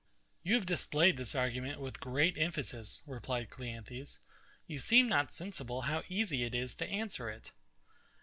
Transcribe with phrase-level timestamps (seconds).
[0.41, 4.17] You have displayed this argument with great emphasis, replied CLEANTHES:
[4.65, 7.51] You seem not sensible how easy it is to answer it.